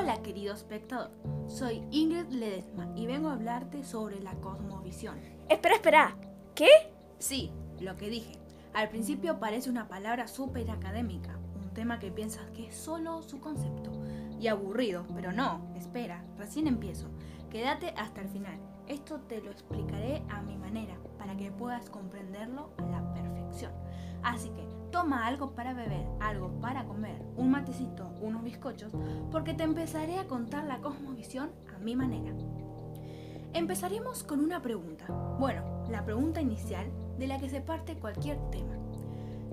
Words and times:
Hola 0.00 0.22
querido 0.22 0.54
espectador, 0.54 1.10
soy 1.48 1.82
Ingrid 1.90 2.28
Ledesma 2.28 2.88
y 2.94 3.06
vengo 3.06 3.30
a 3.30 3.32
hablarte 3.32 3.82
sobre 3.82 4.20
la 4.20 4.32
cosmovisión. 4.34 5.18
Espera, 5.48 5.74
espera, 5.74 6.16
¿qué? 6.54 6.68
Sí, 7.18 7.50
lo 7.80 7.96
que 7.96 8.08
dije. 8.08 8.38
Al 8.74 8.90
principio 8.90 9.40
parece 9.40 9.68
una 9.68 9.88
palabra 9.88 10.28
súper 10.28 10.70
académica, 10.70 11.36
un 11.56 11.74
tema 11.74 11.98
que 11.98 12.12
piensas 12.12 12.48
que 12.50 12.68
es 12.68 12.76
solo 12.76 13.22
su 13.22 13.40
concepto 13.40 13.90
y 14.38 14.46
aburrido, 14.46 15.04
pero 15.16 15.32
no, 15.32 15.66
espera, 15.74 16.24
recién 16.38 16.68
empiezo. 16.68 17.08
Quédate 17.50 17.92
hasta 17.96 18.20
el 18.20 18.28
final. 18.28 18.60
Esto 18.86 19.22
te 19.22 19.40
lo 19.40 19.50
explicaré 19.50 20.22
a 20.28 20.42
mi 20.42 20.56
manera 20.56 20.96
para 21.18 21.36
que 21.36 21.50
puedas 21.50 21.90
comprenderlo 21.90 22.70
a 22.78 22.82
la 22.82 23.14
perfección. 23.14 23.72
Así 24.22 24.50
que 24.50 24.77
toma 24.90 25.26
algo 25.26 25.52
para 25.52 25.74
beber, 25.74 26.06
algo 26.20 26.60
para 26.60 26.84
comer, 26.84 27.22
un 27.36 27.50
matecito, 27.50 28.10
unos 28.20 28.42
bizcochos, 28.42 28.92
porque 29.30 29.54
te 29.54 29.64
empezaré 29.64 30.18
a 30.18 30.26
contar 30.26 30.64
la 30.64 30.78
cosmovisión 30.78 31.50
a 31.74 31.78
mi 31.78 31.96
manera. 31.96 32.32
Empezaremos 33.52 34.24
con 34.24 34.40
una 34.40 34.60
pregunta. 34.60 35.06
Bueno, 35.38 35.62
la 35.88 36.04
pregunta 36.04 36.40
inicial 36.40 36.86
de 37.18 37.26
la 37.26 37.38
que 37.38 37.48
se 37.48 37.60
parte 37.60 37.96
cualquier 37.96 38.38
tema. 38.50 38.76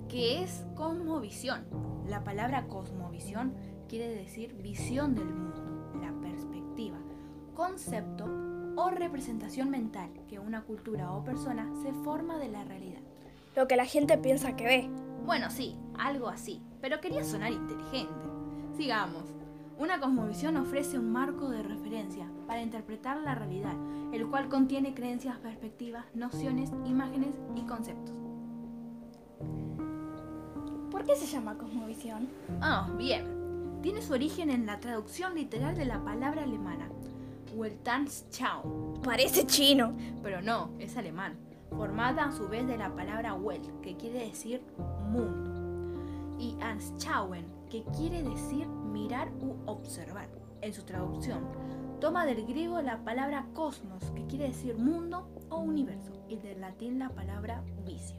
¿Qué 0.09 0.43
es 0.43 0.65
cosmovisión? 0.75 1.65
La 2.07 2.23
palabra 2.23 2.67
cosmovisión 2.67 3.53
quiere 3.87 4.09
decir 4.09 4.53
visión 4.61 5.15
del 5.15 5.25
mundo, 5.25 5.91
la 6.01 6.11
perspectiva, 6.21 6.97
concepto 7.55 8.25
o 8.75 8.89
representación 8.89 9.69
mental 9.69 10.09
que 10.27 10.39
una 10.39 10.63
cultura 10.63 11.11
o 11.13 11.23
persona 11.23 11.71
se 11.81 11.93
forma 11.93 12.37
de 12.37 12.49
la 12.49 12.63
realidad. 12.63 13.01
Lo 13.55 13.67
que 13.67 13.77
la 13.77 13.85
gente 13.85 14.17
piensa 14.17 14.55
que 14.55 14.65
ve. 14.65 15.04
Bueno, 15.25 15.49
sí, 15.49 15.75
algo 15.97 16.27
así, 16.27 16.61
pero 16.81 17.01
quería 17.01 17.23
sonar 17.23 17.51
inteligente. 17.51 18.29
Sigamos. 18.77 19.23
Una 19.79 19.99
cosmovisión 19.99 20.55
ofrece 20.55 20.99
un 20.99 21.11
marco 21.11 21.49
de 21.49 21.63
referencia 21.63 22.29
para 22.45 22.61
interpretar 22.61 23.17
la 23.17 23.33
realidad, 23.33 23.73
el 24.13 24.27
cual 24.27 24.49
contiene 24.49 24.93
creencias, 24.93 25.39
perspectivas, 25.39 26.05
nociones, 26.13 26.71
imágenes 26.85 27.35
y 27.55 27.61
conceptos. 27.63 28.15
¿Por 30.91 31.03
qué 31.03 31.15
se 31.15 31.25
llama 31.25 31.57
cosmovisión? 31.57 32.29
Ah, 32.61 32.87
bien. 32.95 33.79
Tiene 33.81 34.03
su 34.03 34.13
origen 34.13 34.51
en 34.51 34.67
la 34.67 34.79
traducción 34.79 35.33
literal 35.33 35.75
de 35.75 35.85
la 35.85 36.03
palabra 36.03 36.43
alemana, 36.43 36.87
Weltanschauung. 37.55 39.01
Parece 39.01 39.47
chino. 39.47 39.95
Pero 40.21 40.43
no, 40.43 40.69
es 40.77 40.95
alemán, 40.97 41.33
formada 41.71 42.25
a 42.25 42.31
su 42.31 42.47
vez 42.47 42.67
de 42.67 42.77
la 42.77 42.95
palabra 42.95 43.33
Welt, 43.33 43.81
que 43.81 43.97
quiere 43.97 44.19
decir 44.19 44.61
mundo, 45.05 46.37
y 46.39 46.57
Anschauen, 46.61 47.45
que 47.69 47.83
quiere 47.97 48.23
decir 48.23 48.67
mirar 48.67 49.31
u 49.41 49.55
observar. 49.69 50.29
En 50.61 50.73
su 50.73 50.83
traducción, 50.83 51.43
toma 51.99 52.25
del 52.25 52.45
griego 52.45 52.81
la 52.81 53.03
palabra 53.03 53.47
cosmos, 53.53 54.03
que 54.15 54.25
quiere 54.25 54.47
decir 54.47 54.77
mundo 54.77 55.27
o 55.49 55.59
universo, 55.59 56.11
y 56.27 56.37
del 56.37 56.61
latín 56.61 56.99
la 56.99 57.09
palabra 57.09 57.63
vicio. 57.85 58.17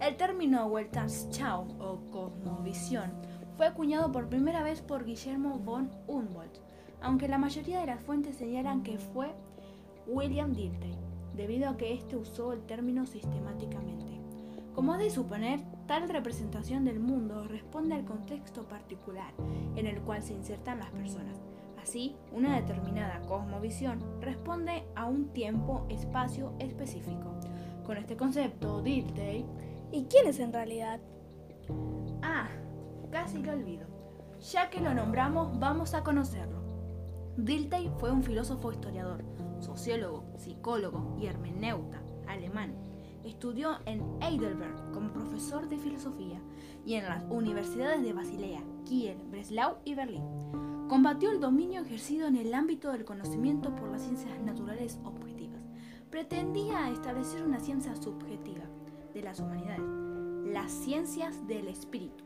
El 0.00 0.16
término 0.16 0.66
Weltanschauung 0.66 1.80
o 1.80 2.00
cosmovisión 2.10 3.10
fue 3.56 3.66
acuñado 3.66 4.10
por 4.10 4.28
primera 4.28 4.62
vez 4.62 4.80
por 4.80 5.04
Guillermo 5.04 5.58
von 5.58 5.90
Humboldt, 6.06 6.58
aunque 7.02 7.28
la 7.28 7.38
mayoría 7.38 7.80
de 7.80 7.86
las 7.86 8.00
fuentes 8.00 8.36
señalan 8.36 8.82
que 8.82 8.98
fue 8.98 9.34
William 10.06 10.52
Dilthey, 10.52 10.96
debido 11.34 11.68
a 11.68 11.76
que 11.76 11.92
éste 11.92 12.16
usó 12.16 12.52
el 12.52 12.62
término 12.62 13.06
sistemáticamente. 13.06 14.09
Como 14.74 14.94
es 14.94 15.00
de 15.00 15.10
suponer, 15.10 15.60
tal 15.86 16.08
representación 16.08 16.84
del 16.84 17.00
mundo 17.00 17.44
responde 17.48 17.94
al 17.94 18.04
contexto 18.04 18.68
particular 18.68 19.32
en 19.76 19.86
el 19.86 20.00
cual 20.00 20.22
se 20.22 20.34
insertan 20.34 20.78
las 20.78 20.90
personas. 20.90 21.40
Así, 21.82 22.14
una 22.32 22.54
determinada 22.56 23.20
cosmovisión 23.22 24.00
responde 24.20 24.84
a 24.94 25.06
un 25.06 25.32
tiempo-espacio 25.32 26.54
específico. 26.58 27.34
Con 27.84 27.96
este 27.96 28.16
concepto, 28.16 28.82
Dilthey... 28.82 29.44
¿Y 29.92 30.04
quién 30.04 30.28
es 30.28 30.38
en 30.38 30.52
realidad? 30.52 31.00
Ah, 32.22 32.48
casi 33.10 33.42
lo 33.42 33.52
olvido. 33.52 33.88
Ya 34.52 34.70
que 34.70 34.80
lo 34.80 34.94
nombramos, 34.94 35.58
vamos 35.58 35.94
a 35.94 36.04
conocerlo. 36.04 36.60
Dilthey 37.36 37.90
fue 37.98 38.12
un 38.12 38.22
filósofo 38.22 38.70
historiador, 38.70 39.24
sociólogo, 39.58 40.24
psicólogo 40.36 41.16
y 41.20 41.26
hermeneuta 41.26 42.00
alemán. 42.28 42.89
Estudió 43.24 43.78
en 43.86 44.02
Heidelberg 44.22 44.92
como 44.92 45.12
profesor 45.12 45.68
de 45.68 45.78
filosofía 45.78 46.40
y 46.84 46.94
en 46.94 47.04
las 47.04 47.24
universidades 47.28 48.02
de 48.02 48.12
Basilea, 48.12 48.62
Kiel, 48.84 49.18
Breslau 49.30 49.76
y 49.84 49.94
Berlín. 49.94 50.24
Combatió 50.88 51.30
el 51.30 51.40
dominio 51.40 51.82
ejercido 51.82 52.26
en 52.26 52.36
el 52.36 52.52
ámbito 52.54 52.90
del 52.90 53.04
conocimiento 53.04 53.74
por 53.76 53.90
las 53.90 54.02
ciencias 54.02 54.40
naturales 54.40 54.98
objetivas. 55.04 55.60
Pretendía 56.10 56.90
establecer 56.90 57.44
una 57.44 57.60
ciencia 57.60 57.94
subjetiva 57.94 58.64
de 59.14 59.22
las 59.22 59.38
humanidades, 59.38 59.84
las 60.52 60.72
ciencias 60.72 61.46
del 61.46 61.68
espíritu. 61.68 62.24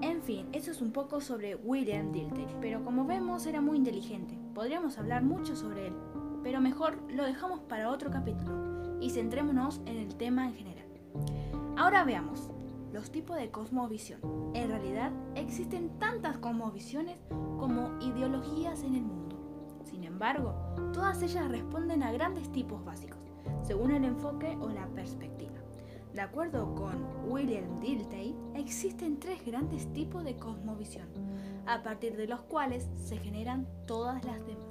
En 0.00 0.22
fin, 0.22 0.46
eso 0.52 0.70
es 0.70 0.80
un 0.80 0.92
poco 0.92 1.20
sobre 1.20 1.56
William 1.56 2.12
Dilthey, 2.12 2.46
pero 2.60 2.84
como 2.84 3.04
vemos 3.04 3.46
era 3.46 3.60
muy 3.60 3.76
inteligente. 3.76 4.38
Podríamos 4.54 4.96
hablar 4.96 5.24
mucho 5.24 5.56
sobre 5.56 5.88
él, 5.88 5.94
pero 6.42 6.60
mejor 6.60 6.98
lo 7.10 7.24
dejamos 7.24 7.60
para 7.60 7.90
otro 7.90 8.10
capítulo 8.10 8.98
y 9.00 9.10
centrémonos 9.10 9.80
en 9.86 9.96
el 9.98 10.16
tema 10.16 10.46
en 10.46 10.54
general. 10.54 10.86
Ahora 11.76 12.04
veamos 12.04 12.50
los 12.92 13.10
tipos 13.10 13.36
de 13.36 13.50
cosmovisión. 13.50 14.20
En 14.54 14.68
realidad 14.68 15.12
existen 15.34 15.98
tantas 15.98 16.38
cosmovisiones 16.38 17.18
como 17.58 17.98
ideologías 18.00 18.82
en 18.82 18.94
el 18.94 19.02
mundo. 19.02 19.36
Sin 19.84 20.04
embargo, 20.04 20.54
todas 20.92 21.22
ellas 21.22 21.48
responden 21.48 22.02
a 22.02 22.12
grandes 22.12 22.50
tipos 22.50 22.84
básicos, 22.84 23.18
según 23.62 23.92
el 23.92 24.04
enfoque 24.04 24.56
o 24.60 24.68
la 24.68 24.86
perspectiva. 24.88 25.52
De 26.12 26.20
acuerdo 26.20 26.74
con 26.74 27.06
William 27.30 27.78
Dilthey, 27.80 28.34
existen 28.54 29.20
tres 29.20 29.44
grandes 29.44 29.92
tipos 29.92 30.24
de 30.24 30.36
cosmovisión, 30.36 31.06
a 31.66 31.82
partir 31.82 32.16
de 32.16 32.26
los 32.26 32.40
cuales 32.40 32.88
se 32.96 33.18
generan 33.18 33.68
todas 33.86 34.24
las 34.24 34.44
demás. 34.46 34.67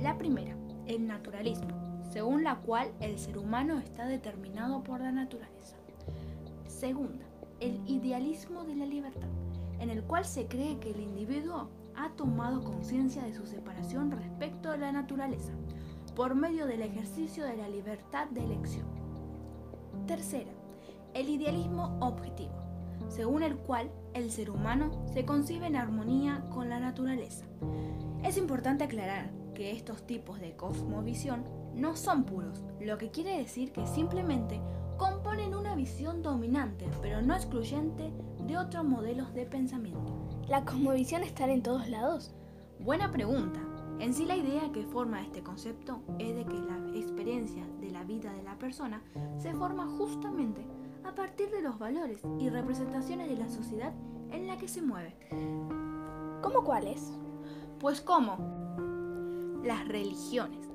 La 0.00 0.18
primera, 0.18 0.56
el 0.86 1.06
naturalismo, 1.06 2.02
según 2.10 2.44
la 2.44 2.56
cual 2.56 2.92
el 3.00 3.18
ser 3.18 3.38
humano 3.38 3.78
está 3.78 4.06
determinado 4.06 4.82
por 4.82 5.00
la 5.00 5.12
naturaleza. 5.12 5.76
Segunda, 6.66 7.24
el 7.60 7.80
idealismo 7.88 8.64
de 8.64 8.76
la 8.76 8.86
libertad, 8.86 9.28
en 9.78 9.90
el 9.90 10.02
cual 10.02 10.24
se 10.24 10.46
cree 10.46 10.78
que 10.78 10.90
el 10.90 11.00
individuo 11.00 11.70
ha 11.96 12.10
tomado 12.10 12.62
conciencia 12.62 13.22
de 13.22 13.34
su 13.34 13.46
separación 13.46 14.10
respecto 14.10 14.70
de 14.70 14.78
la 14.78 14.92
naturaleza, 14.92 15.52
por 16.14 16.34
medio 16.34 16.66
del 16.66 16.82
ejercicio 16.82 17.44
de 17.44 17.56
la 17.56 17.68
libertad 17.68 18.28
de 18.28 18.44
elección. 18.44 18.86
Tercera, 20.06 20.50
el 21.14 21.28
idealismo 21.28 21.96
objetivo, 22.00 22.54
según 23.08 23.42
el 23.42 23.56
cual 23.56 23.90
el 24.12 24.30
ser 24.30 24.50
humano 24.50 24.90
se 25.12 25.24
concibe 25.24 25.66
en 25.66 25.76
armonía 25.76 26.44
con 26.50 26.68
la 26.68 26.80
naturaleza. 26.80 27.46
Es 28.22 28.36
importante 28.36 28.84
aclarar 28.84 29.30
que 29.54 29.70
estos 29.70 30.06
tipos 30.06 30.40
de 30.40 30.56
cosmovisión 30.56 31.44
no 31.74 31.96
son 31.96 32.24
puros, 32.24 32.62
lo 32.80 32.98
que 32.98 33.10
quiere 33.10 33.38
decir 33.38 33.72
que 33.72 33.86
simplemente 33.86 34.60
componen 34.96 35.54
una 35.54 35.74
visión 35.74 36.22
dominante, 36.22 36.88
pero 37.00 37.22
no 37.22 37.34
excluyente 37.34 38.12
de 38.46 38.58
otros 38.58 38.84
modelos 38.84 39.32
de 39.34 39.46
pensamiento. 39.46 40.28
¿La 40.48 40.64
cosmovisión 40.64 41.22
está 41.22 41.50
en 41.50 41.62
todos 41.62 41.88
lados? 41.88 42.34
Buena 42.78 43.10
pregunta. 43.10 43.60
En 44.00 44.12
sí 44.12 44.26
la 44.26 44.36
idea 44.36 44.72
que 44.72 44.84
forma 44.84 45.22
este 45.22 45.42
concepto 45.42 46.02
es 46.18 46.34
de 46.34 46.44
que 46.44 46.58
la 46.58 46.76
experiencia 46.98 47.64
de 47.80 47.90
la 47.90 48.04
vida 48.04 48.32
de 48.32 48.42
la 48.42 48.58
persona 48.58 49.02
se 49.38 49.54
forma 49.54 49.86
justamente 49.86 50.66
a 51.04 51.14
partir 51.14 51.50
de 51.50 51.62
los 51.62 51.78
valores 51.78 52.20
y 52.38 52.50
representaciones 52.50 53.28
de 53.28 53.36
la 53.36 53.48
sociedad 53.48 53.92
en 54.30 54.46
la 54.46 54.56
que 54.58 54.68
se 54.68 54.82
mueve. 54.82 55.16
¿Cómo 56.42 56.64
cuáles? 56.64 57.12
Pues 57.78 58.00
como 58.00 58.53
las 59.64 59.88
religiones, 59.88 60.68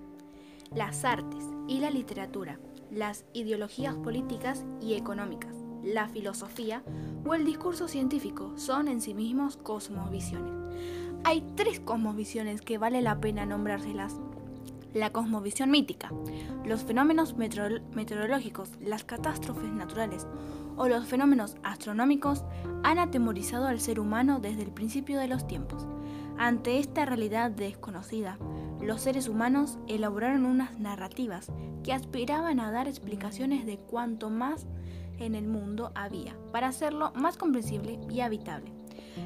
las 0.74 1.06
artes 1.06 1.46
y 1.68 1.80
la 1.80 1.92
literatura, 1.92 2.60
las 2.92 3.26
ideologías 3.34 3.96
políticas 3.96 4.66
y 4.82 4.96
económicas, 4.96 5.54
la 5.84 6.10
filosofía 6.10 6.84
o 7.26 7.36
el 7.36 7.46
discurso 7.46 7.88
científico 7.88 8.54
son 8.58 8.88
en 8.88 9.02
sí 9.02 9.14
mismos 9.14 9.58
cosmovisiones. 9.58 10.54
Hay 11.24 11.44
tres 11.56 11.80
cosmovisiones 11.80 12.62
que 12.62 12.78
vale 12.78 13.02
la 13.02 13.20
pena 13.20 13.46
nombrárselas. 13.46 14.20
La 14.94 15.12
cosmovisión 15.12 15.70
mítica, 15.70 16.12
los 16.66 16.82
fenómenos 16.82 17.36
meteorológicos, 17.38 18.72
las 18.82 19.04
catástrofes 19.04 19.72
naturales 19.72 20.26
o 20.78 20.88
los 20.88 21.06
fenómenos 21.06 21.58
astronómicos 21.62 22.44
han 22.84 22.98
atemorizado 22.98 23.68
al 23.68 23.80
ser 23.82 24.00
humano 24.00 24.40
desde 24.40 24.64
el 24.64 24.72
principio 24.72 25.20
de 25.20 25.28
los 25.28 25.46
tiempos. 25.46 25.86
Ante 26.40 26.80
esta 26.80 27.06
realidad 27.06 27.52
desconocida, 27.52 28.40
los 28.82 29.02
seres 29.02 29.28
humanos 29.28 29.78
elaboraron 29.88 30.46
unas 30.46 30.80
narrativas 30.80 31.52
que 31.84 31.94
aspiraban 31.94 32.60
a 32.60 32.72
dar 32.72 32.88
explicaciones 32.88 33.66
de 33.66 33.78
cuanto 33.78 34.30
más 34.30 34.68
en 35.20 35.36
el 35.36 35.48
mundo 35.48 35.92
había, 35.96 36.36
para 36.52 36.68
hacerlo 36.68 37.12
más 37.14 37.38
comprensible 37.38 38.00
y 38.10 38.22
habitable. 38.22 38.72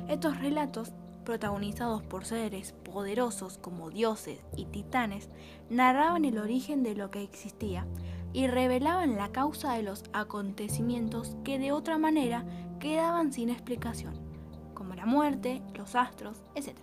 Estos 0.08 0.40
relatos 0.40 0.94
protagonizados 1.24 2.04
por 2.04 2.26
seres 2.26 2.74
poderosos 2.84 3.58
como 3.58 3.90
dioses 3.90 4.40
y 4.56 4.66
titanes, 4.66 5.30
narraban 5.70 6.26
el 6.26 6.38
origen 6.38 6.84
de 6.84 6.96
lo 6.96 7.12
que 7.12 7.24
existía 7.24 7.88
y 8.34 8.48
revelaban 8.48 9.16
la 9.16 9.32
causa 9.32 9.74
de 9.74 9.84
los 9.84 10.04
acontecimientos 10.14 11.36
que 11.44 11.60
de 11.60 11.72
otra 11.72 11.98
manera 11.98 12.46
quedaban 12.80 13.32
sin 13.32 13.50
explicación, 13.50 14.14
como 14.74 14.96
la 14.96 15.06
muerte, 15.06 15.62
los 15.76 15.96
astros, 15.96 16.42
etc. 16.56 16.78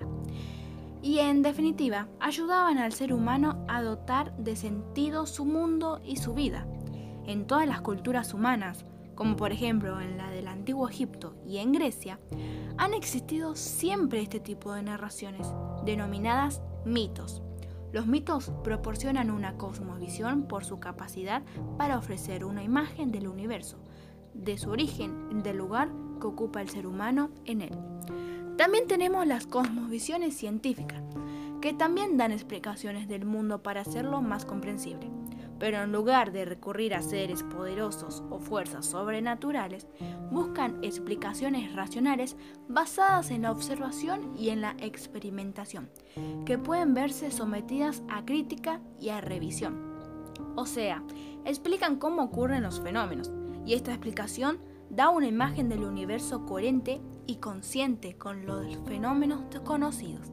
Y 1.03 1.19
en 1.19 1.43
definitiva, 1.43 2.09
ayudaban 2.21 2.79
al 2.79 2.93
ser 2.93 3.13
humano 3.13 3.65
a 3.69 3.83
dotar 3.83 4.37
de 4.37 4.55
sentido 4.57 5.27
su 5.27 5.45
mundo 5.45 6.01
y 6.05 6.17
su 6.17 6.35
vida. 6.35 6.67
En 7.27 7.47
todas 7.47 7.67
las 7.67 7.81
culturas 7.81 8.35
humanas, 8.35 8.85
como 9.15 9.37
por 9.37 9.53
ejemplo 9.53 10.01
en 10.01 10.17
la 10.17 10.31
del 10.31 10.49
antiguo 10.49 10.89
Egipto 10.89 11.35
y 11.47 11.59
en 11.59 11.73
Grecia, 11.73 12.19
han 12.77 12.95
existido 12.95 13.55
siempre 13.55 14.21
este 14.21 14.41
tipo 14.41 14.73
de 14.73 14.83
narraciones, 14.83 15.47
denominadas 15.85 16.63
mitos. 16.85 17.43
Los 17.93 18.07
mitos 18.07 18.53
proporcionan 18.63 19.31
una 19.31 19.57
cosmovisión 19.57 20.45
por 20.45 20.65
su 20.65 20.81
capacidad 20.81 21.43
para 21.77 21.99
ofrecer 21.99 22.45
una 22.45 22.63
imagen 22.63 23.11
del 23.11 23.27
universo, 23.27 23.79
de 24.33 24.59
su 24.59 24.71
origen 24.71 25.43
del 25.43 25.57
lugar 25.57 25.91
que 26.21 26.27
ocupa 26.27 26.63
el 26.63 26.69
ser 26.69 26.87
humano 26.87 27.31
en 27.45 27.63
él. 27.63 27.79
También 28.61 28.87
tenemos 28.87 29.27
las 29.27 29.47
cosmovisiones 29.47 30.37
científicas, 30.37 31.03
que 31.63 31.73
también 31.73 32.19
dan 32.19 32.31
explicaciones 32.31 33.09
del 33.09 33.25
mundo 33.25 33.63
para 33.63 33.81
hacerlo 33.81 34.21
más 34.21 34.45
comprensible 34.45 35.11
pero 35.59 35.83
en 35.83 35.93
lugar 35.93 36.33
de 36.33 36.47
recurrir 36.47 36.95
a 36.95 37.03
seres 37.03 37.43
poderosos 37.43 38.25
o 38.31 38.39
fuerzas 38.39 38.87
sobrenaturales, 38.87 39.87
buscan 40.31 40.83
explicaciones 40.83 41.75
racionales 41.75 42.35
basadas 42.67 43.31
en 43.31 43.43
la 43.43 43.53
observación 43.53 44.35
y 44.39 44.49
en 44.49 44.63
la 44.63 44.75
experimentación, 44.79 45.91
que 46.47 46.57
pueden 46.57 46.95
verse 46.95 47.31
sometidas 47.31 48.03
a 48.09 48.25
crítica 48.25 48.81
y 48.99 49.11
a 49.11 49.21
revisión. 49.21 49.77
O 50.57 50.65
sea, 50.65 51.05
explican 51.45 51.97
cómo 51.97 52.23
ocurren 52.23 52.63
los 52.63 52.81
fenómenos, 52.81 53.31
y 53.67 53.75
esta 53.75 53.91
explicación 53.91 54.61
da 54.89 55.11
una 55.11 55.27
imagen 55.27 55.69
del 55.69 55.85
universo 55.85 56.47
coherente 56.47 57.03
y 57.27 57.37
consciente 57.37 58.17
con 58.17 58.47
los 58.47 58.77
fenómenos 58.87 59.49
desconocidos 59.51 60.33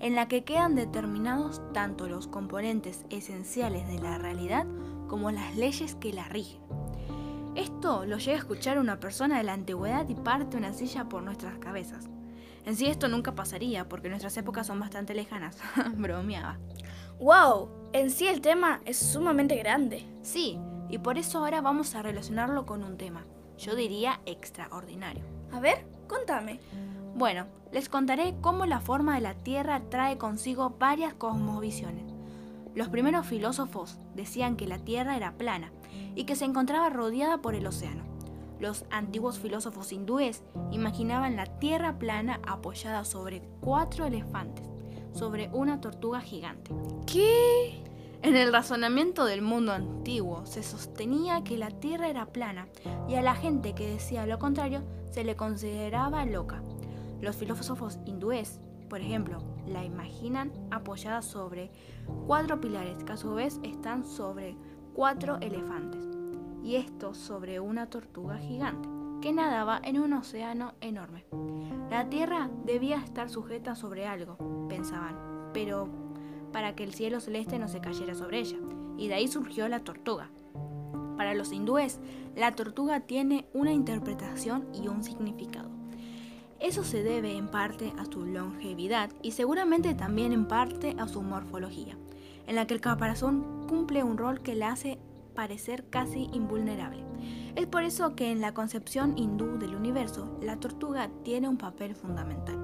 en 0.00 0.14
la 0.14 0.28
que 0.28 0.44
quedan 0.44 0.74
determinados 0.74 1.60
tanto 1.72 2.08
los 2.08 2.26
componentes 2.26 3.04
esenciales 3.10 3.86
de 3.86 3.98
la 3.98 4.18
realidad 4.18 4.66
como 5.08 5.30
las 5.30 5.56
leyes 5.56 5.94
que 5.94 6.12
la 6.12 6.24
rigen. 6.24 6.60
Esto 7.54 8.06
lo 8.06 8.16
llega 8.16 8.36
a 8.36 8.40
escuchar 8.40 8.78
una 8.78 8.98
persona 8.98 9.36
de 9.36 9.44
la 9.44 9.52
antigüedad 9.52 10.08
y 10.08 10.14
parte 10.14 10.56
una 10.56 10.72
silla 10.72 11.08
por 11.08 11.22
nuestras 11.22 11.58
cabezas. 11.58 12.08
En 12.64 12.76
sí 12.76 12.86
esto 12.86 13.08
nunca 13.08 13.34
pasaría 13.34 13.88
porque 13.88 14.08
nuestras 14.08 14.36
épocas 14.36 14.66
son 14.66 14.80
bastante 14.80 15.14
lejanas. 15.14 15.58
Bromeaba. 15.96 16.58
¡Wow! 17.18 17.68
En 17.92 18.10
sí 18.10 18.26
el 18.26 18.40
tema 18.40 18.80
es 18.86 18.96
sumamente 18.96 19.56
grande. 19.56 20.06
Sí, 20.22 20.58
y 20.88 20.98
por 20.98 21.18
eso 21.18 21.38
ahora 21.38 21.60
vamos 21.60 21.94
a 21.94 22.02
relacionarlo 22.02 22.64
con 22.64 22.82
un 22.82 22.96
tema. 22.96 23.26
Yo 23.58 23.74
diría 23.74 24.20
extraordinario. 24.24 25.24
A 25.52 25.60
ver, 25.60 25.84
contame. 26.10 26.58
Bueno, 27.14 27.46
les 27.72 27.88
contaré 27.88 28.34
cómo 28.40 28.66
la 28.66 28.80
forma 28.80 29.14
de 29.14 29.20
la 29.20 29.34
Tierra 29.34 29.80
trae 29.88 30.18
consigo 30.18 30.74
varias 30.78 31.14
cosmovisiones. 31.14 32.04
Los 32.74 32.88
primeros 32.88 33.26
filósofos 33.26 33.96
decían 34.14 34.56
que 34.56 34.66
la 34.66 34.78
Tierra 34.78 35.16
era 35.16 35.32
plana 35.32 35.72
y 36.14 36.24
que 36.24 36.36
se 36.36 36.44
encontraba 36.44 36.90
rodeada 36.90 37.38
por 37.38 37.54
el 37.54 37.66
océano. 37.66 38.04
Los 38.58 38.84
antiguos 38.90 39.38
filósofos 39.38 39.92
hindúes 39.92 40.42
imaginaban 40.70 41.36
la 41.36 41.46
Tierra 41.46 41.98
plana 41.98 42.40
apoyada 42.46 43.04
sobre 43.04 43.42
cuatro 43.60 44.04
elefantes, 44.06 44.66
sobre 45.12 45.48
una 45.52 45.80
tortuga 45.80 46.20
gigante. 46.20 46.72
¿Qué? 47.06 47.89
En 48.22 48.36
el 48.36 48.52
razonamiento 48.52 49.24
del 49.24 49.40
mundo 49.40 49.72
antiguo 49.72 50.44
se 50.44 50.62
sostenía 50.62 51.42
que 51.42 51.56
la 51.56 51.70
Tierra 51.70 52.08
era 52.08 52.26
plana 52.26 52.68
y 53.08 53.14
a 53.14 53.22
la 53.22 53.34
gente 53.34 53.74
que 53.74 53.90
decía 53.90 54.26
lo 54.26 54.38
contrario 54.38 54.82
se 55.10 55.24
le 55.24 55.36
consideraba 55.36 56.26
loca. 56.26 56.62
Los 57.22 57.36
filósofos 57.36 57.98
hindúes, 58.04 58.60
por 58.90 59.00
ejemplo, 59.00 59.38
la 59.66 59.84
imaginan 59.84 60.52
apoyada 60.70 61.22
sobre 61.22 61.70
cuatro 62.26 62.60
pilares 62.60 63.02
que 63.04 63.12
a 63.12 63.16
su 63.16 63.34
vez 63.34 63.58
están 63.62 64.04
sobre 64.04 64.54
cuatro 64.94 65.38
elefantes, 65.40 66.06
y 66.62 66.76
esto 66.76 67.14
sobre 67.14 67.58
una 67.58 67.88
tortuga 67.88 68.36
gigante 68.36 68.88
que 69.22 69.32
nadaba 69.32 69.80
en 69.82 69.98
un 69.98 70.12
océano 70.12 70.74
enorme. 70.80 71.24
La 71.90 72.08
Tierra 72.08 72.50
debía 72.64 72.98
estar 72.98 73.30
sujeta 73.30 73.74
sobre 73.74 74.06
algo, 74.06 74.36
pensaban, 74.68 75.16
pero 75.52 75.88
para 76.52 76.74
que 76.74 76.84
el 76.84 76.94
cielo 76.94 77.20
celeste 77.20 77.58
no 77.58 77.68
se 77.68 77.80
cayera 77.80 78.14
sobre 78.14 78.40
ella, 78.40 78.58
y 78.96 79.08
de 79.08 79.14
ahí 79.14 79.28
surgió 79.28 79.68
la 79.68 79.80
tortuga. 79.80 80.30
Para 81.16 81.34
los 81.34 81.52
hindúes, 81.52 82.00
la 82.34 82.52
tortuga 82.52 83.00
tiene 83.00 83.46
una 83.52 83.72
interpretación 83.72 84.66
y 84.72 84.88
un 84.88 85.04
significado. 85.04 85.70
Eso 86.60 86.84
se 86.84 87.02
debe 87.02 87.36
en 87.36 87.48
parte 87.48 87.92
a 87.98 88.04
su 88.04 88.24
longevidad 88.26 89.10
y 89.22 89.32
seguramente 89.32 89.94
también 89.94 90.32
en 90.32 90.46
parte 90.46 90.94
a 90.98 91.08
su 91.08 91.22
morfología, 91.22 91.96
en 92.46 92.54
la 92.56 92.66
que 92.66 92.74
el 92.74 92.80
caparazón 92.80 93.66
cumple 93.66 94.02
un 94.02 94.18
rol 94.18 94.40
que 94.40 94.54
le 94.54 94.66
hace 94.66 94.98
parecer 95.34 95.88
casi 95.88 96.28
invulnerable. 96.32 97.02
Es 97.56 97.66
por 97.66 97.82
eso 97.82 98.14
que 98.14 98.30
en 98.30 98.40
la 98.40 98.54
concepción 98.54 99.16
hindú 99.16 99.58
del 99.58 99.74
universo, 99.74 100.38
la 100.42 100.56
tortuga 100.56 101.10
tiene 101.24 101.48
un 101.48 101.56
papel 101.56 101.94
fundamental. 101.94 102.58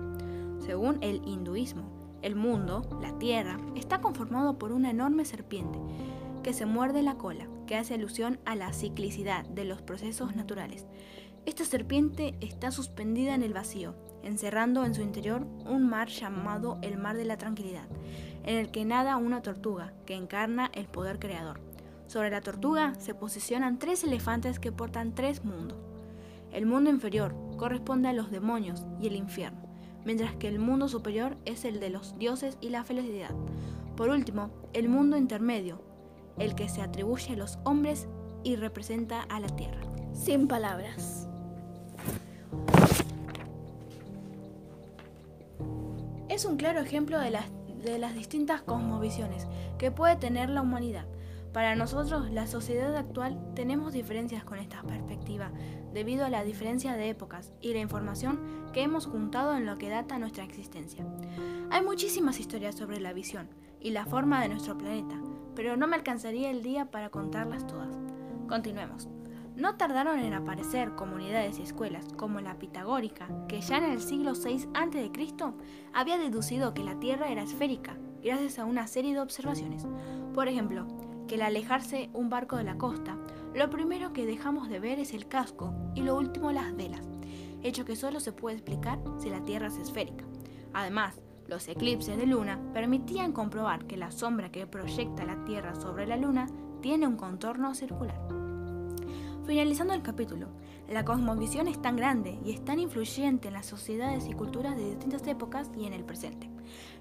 Según 0.61 0.99
el 1.01 1.23
hinduismo, 1.27 2.06
el 2.27 2.35
mundo, 2.35 2.83
la 3.01 3.17
Tierra, 3.19 3.57
está 3.77 4.01
conformado 4.01 4.59
por 4.59 4.73
una 4.73 4.91
enorme 4.91 5.25
serpiente 5.25 5.79
que 6.43 6.53
se 6.53 6.67
muerde 6.67 7.03
la 7.03 7.15
cola, 7.15 7.47
que 7.67 7.77
hace 7.77 7.95
alusión 7.95 8.39
a 8.45 8.55
la 8.57 8.73
ciclicidad 8.73 9.45
de 9.47 9.65
los 9.65 9.83
procesos 9.83 10.37
naturales. 10.37 10.87
Esta 11.45 11.65
serpiente 11.65 12.37
está 12.41 12.73
suspendida 12.73 13.35
en 13.35 13.43
el 13.43 13.53
vacío, 13.53 13.95
encerrando 14.23 14.85
en 14.85 14.95
su 14.95 15.03
interior 15.03 15.47
un 15.65 15.89
mar 15.89 16.09
llamado 16.09 16.79
el 16.83 16.99
Mar 16.99 17.17
de 17.17 17.25
la 17.25 17.37
Tranquilidad, 17.37 17.87
en 18.45 18.57
el 18.57 18.71
que 18.71 18.85
nada 18.85 19.17
una 19.17 19.43
tortuga, 19.43 19.93
que 20.05 20.15
encarna 20.15 20.71
el 20.75 20.87
poder 20.87 21.21
creador. 21.21 21.61
Sobre 22.09 22.31
la 22.31 22.41
tortuga 22.41 22.95
se 22.99 23.15
posicionan 23.15 23.79
tres 23.79 24.03
elefantes 24.05 24.59
que 24.59 24.73
portan 24.73 25.15
tres 25.15 25.45
mundos. 25.45 25.79
El 26.53 26.67
mundo 26.67 26.91
inferior 26.91 27.35
corresponde 27.57 28.09
a 28.09 28.13
los 28.13 28.31
demonios 28.31 28.85
y 29.01 29.07
el 29.07 29.17
infierno, 29.17 29.66
mientras 30.07 30.37
que 30.37 30.49
el 30.49 30.61
mundo 30.61 30.89
superior 30.89 31.37
es 31.45 31.67
el 31.67 31.81
de 31.81 31.91
los 31.91 32.17
dioses 32.17 32.57
y 32.63 32.71
la 32.71 32.85
felicidad. 32.85 33.33
Por 33.97 34.09
último, 34.09 34.51
el 34.73 34.89
mundo 34.89 35.17
intermedio, 35.17 35.83
el 36.39 36.55
que 36.55 36.69
se 36.69 36.81
atribuye 36.81 37.33
a 37.33 37.37
los 37.37 37.59
hombres 37.65 38.07
y 38.45 38.55
representa 38.55 39.23
a 39.23 39.41
la 39.41 39.49
tierra. 39.49 39.81
Sin 40.13 40.47
palabras. 40.47 41.29
Es 46.29 46.45
un 46.45 46.57
claro 46.57 46.81
ejemplo 46.81 47.19
de 47.19 47.31
las, 47.31 47.47
de 47.83 47.99
las 47.99 48.15
distintas 48.15 48.63
cosmovisiones 48.63 49.47
que 49.77 49.91
puede 49.91 50.17
tener 50.17 50.51
la 50.51 50.63
humanidad. 50.63 51.07
Para 51.57 51.75
nosotros, 51.75 52.31
la 52.31 52.47
sociedad 52.47 52.95
actual, 52.95 53.41
tenemos 53.55 53.95
diferencias 53.95 54.45
con 54.45 54.59
esta 54.59 54.83
perspectiva, 54.83 55.53
debido 55.95 56.27
a 56.27 56.29
la 56.29 56.45
diferencia 56.45 56.93
de 56.99 57.09
épocas 57.09 57.55
y 57.63 57.73
la 57.73 57.79
información 57.79 58.39
que 58.75 58.83
hemos 58.83 59.07
juntado 59.07 59.57
en 59.57 59.65
lo 59.65 59.79
que 59.79 59.89
data 59.89 60.19
nuestra 60.19 60.45
existencia. 60.45 61.07
Hay 61.71 61.83
muchísimas 61.83 62.41
historias 62.41 62.75
sobre 62.75 63.01
la 63.01 63.15
visión 63.15 63.49
y 63.81 63.93
la 63.93 64.05
forma 64.05 64.43
de 64.43 64.51
nuestro 64.51 64.77
planeta, 64.77 65.19
pero 65.55 65.79
no 65.79 65.87
me 65.87 65.97
alcanzaría 65.97 66.51
el 66.51 66.63
día 66.63 66.91
para 66.91 67.09
contarlas 67.09 67.67
todas. 67.67 67.97
Continuemos. 68.51 69.09
No 69.57 69.77
tardaron 69.77 70.19
en 70.19 70.35
aparecer 70.35 70.95
comunidades 70.95 71.59
y 71.59 71.63
escuelas 71.63 72.05
como 72.19 72.43
la 72.43 72.59
pitagórica, 72.59 73.31
que 73.49 73.63
ya 73.63 73.79
en 73.79 73.93
el 73.93 74.03
siglo 74.03 74.35
VI 74.35 74.69
a.C. 74.75 75.11
había 75.95 76.19
deducido 76.19 76.75
que 76.75 76.85
la 76.85 77.01
Tierra 77.01 77.31
era 77.31 77.45
esférica 77.45 77.97
gracias 78.23 78.59
a 78.59 78.67
una 78.67 78.87
serie 78.87 79.15
de 79.15 79.21
observaciones. 79.21 79.87
Por 80.35 80.49
ejemplo, 80.49 80.87
que 81.27 81.37
al 81.37 81.43
alejarse 81.43 82.11
un 82.13 82.31
barco 82.31 82.57
de 82.57 82.65
la 82.65 82.79
costa, 82.79 83.17
lo 83.55 83.71
primero 83.71 84.13
que 84.13 84.27
dejamos 84.27 84.69
de 84.69 84.81
ver 84.81 84.99
es 84.99 85.15
el 85.15 85.29
casco 85.29 85.75
y 85.95 86.03
lo 86.03 86.17
último 86.17 86.53
las 86.53 86.75
velas, 86.77 87.07
hecho 87.63 87.85
que 87.85 87.97
solo 87.97 88.21
se 88.21 88.33
puede 88.33 88.57
explicar 88.57 88.99
si 89.19 89.31
la 89.31 89.45
Tierra 89.45 89.69
es 89.69 89.79
esférica. 89.79 90.25
Además, 90.73 91.21
los 91.49 91.69
eclipses 91.69 92.17
de 92.17 92.27
luna 92.27 92.61
permitían 92.73 93.33
comprobar 93.33 93.87
que 93.87 93.97
la 93.97 94.11
sombra 94.11 94.51
que 94.51 94.67
proyecta 94.67 95.25
la 95.25 95.45
Tierra 95.45 95.75
sobre 95.75 96.07
la 96.07 96.17
luna 96.17 96.49
tiene 96.81 97.07
un 97.07 97.17
contorno 97.17 97.75
circular. 97.75 98.21
Finalizando 99.47 99.95
el 99.95 100.03
capítulo, 100.03 100.49
la 100.89 101.05
cosmovisión 101.05 101.69
es 101.69 101.81
tan 101.81 101.97
grande 101.97 102.39
y 102.45 102.51
es 102.51 102.65
tan 102.65 102.81
influyente 102.81 103.49
en 103.49 103.55
las 103.55 103.67
sociedades 103.67 104.27
y 104.29 104.33
culturas 104.33 104.77
de 104.77 104.91
distintas 104.91 105.27
épocas 105.29 105.71
y 105.79 105.87
en 105.87 105.93
el 105.93 106.05
presente. 106.05 106.51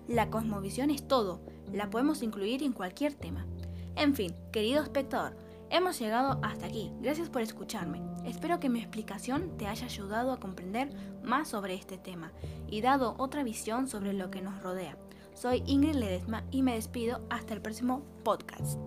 La 0.08 0.30
cosmovisión 0.30 0.92
es 0.92 1.08
todo, 1.08 1.42
la 1.74 1.90
podemos 1.90 2.22
incluir 2.22 2.62
en 2.62 2.72
cualquier 2.72 3.16
tema. 3.16 3.48
En 3.96 4.14
fin, 4.14 4.36
querido 4.52 4.84
espectador, 4.84 5.36
Hemos 5.70 6.00
llegado 6.00 6.40
hasta 6.44 6.68
aquí. 6.68 6.92
Gracias 7.02 7.30
por 7.30 7.42
escucharme. 7.42 8.02
Espero 8.24 8.60
que 8.60 8.70
mi 8.70 8.80
explicación 8.80 9.58
te 9.58 9.68
haya 9.68 9.86
ayudado 9.86 10.32
a 10.32 10.40
comprender 10.40 10.90
más 11.24 11.50
sobre 11.50 11.74
este 11.74 11.98
tema 11.98 12.32
y 12.68 12.82
dado 12.82 13.16
otra 13.18 13.44
visión 13.44 13.88
sobre 13.88 14.14
lo 14.14 14.30
que 14.32 14.42
nos 14.42 14.62
rodea. 14.62 14.98
Soy 15.34 15.64
Ingrid 15.66 15.96
Ledesma 15.96 16.44
y 16.52 16.62
me 16.62 16.76
despido 16.76 17.26
hasta 17.30 17.54
el 17.54 17.62
próximo 17.62 18.06
podcast. 18.24 18.80